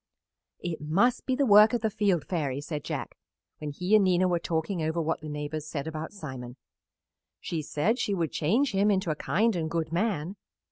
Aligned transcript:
"It 0.61 0.81
must 0.81 1.27
be 1.27 1.35
the 1.35 1.45
work 1.45 1.73
of 1.73 1.81
the 1.81 1.91
Field 1.91 2.25
Fairy," 2.25 2.59
said 2.59 2.83
Jack 2.83 3.15
when 3.59 3.69
he 3.69 3.93
and 3.95 4.03
Nina 4.03 4.27
were 4.27 4.39
talking 4.39 4.81
over 4.81 4.99
what 4.99 5.21
the 5.21 5.29
neighbors 5.29 5.67
said 5.67 5.85
about 5.85 6.11
Simon. 6.11 6.55
"She 7.39 7.61
said 7.61 7.99
she 7.99 8.15
would 8.15 8.31
change 8.31 8.71
him 8.71 8.89
into 8.89 9.11
a 9.11 9.15
kind 9.15 9.55
and 9.55 9.69
good 9.69 9.91
man." 9.91 10.37